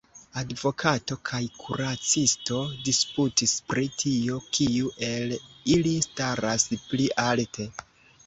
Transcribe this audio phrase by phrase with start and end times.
[0.41, 5.37] Advokato kaj kuracisto disputis pri tio, kiu el
[5.77, 7.69] ili staras pli alte.